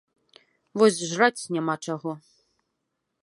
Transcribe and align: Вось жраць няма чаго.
Вось 0.81 0.97
жраць 1.11 1.49
няма 1.57 1.75
чаго. 1.89 2.11